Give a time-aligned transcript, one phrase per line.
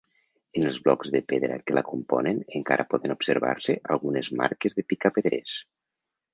[0.61, 5.59] En els blocs de pedra que la componen encara poden observar-se algunes marques de picapedrers.